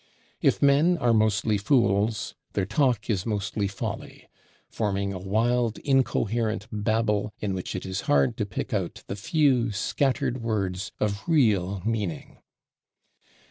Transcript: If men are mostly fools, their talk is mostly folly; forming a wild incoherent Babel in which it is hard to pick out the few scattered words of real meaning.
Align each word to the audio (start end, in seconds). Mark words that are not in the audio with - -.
If 0.41 0.63
men 0.63 0.97
are 0.97 1.13
mostly 1.13 1.59
fools, 1.59 2.33
their 2.53 2.65
talk 2.65 3.07
is 3.07 3.23
mostly 3.23 3.67
folly; 3.67 4.27
forming 4.67 5.13
a 5.13 5.19
wild 5.19 5.77
incoherent 5.77 6.65
Babel 6.71 7.31
in 7.39 7.53
which 7.53 7.75
it 7.75 7.85
is 7.85 8.01
hard 8.09 8.35
to 8.37 8.47
pick 8.47 8.73
out 8.73 9.03
the 9.05 9.15
few 9.15 9.71
scattered 9.71 10.41
words 10.41 10.91
of 10.99 11.21
real 11.29 11.83
meaning. 11.85 12.39